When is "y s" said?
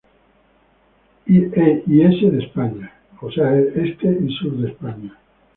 1.85-2.31